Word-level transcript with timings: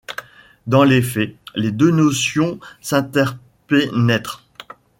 Dans 0.65 0.83
les 0.83 1.03
faits 1.03 1.35
les 1.53 1.69
deux 1.71 1.91
notions 1.91 2.59
s'interpénètrent. 2.81 4.43